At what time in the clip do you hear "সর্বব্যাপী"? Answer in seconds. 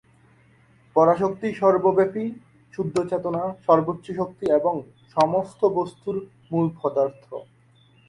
1.53-2.25